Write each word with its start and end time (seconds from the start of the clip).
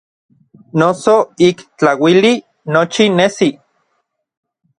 Noso 0.79 1.15
ik 1.47 1.57
tlauili 1.81 2.33
nochi 2.73 3.05
nesi. 3.19 3.49